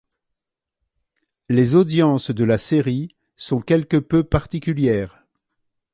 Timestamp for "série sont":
2.57-3.59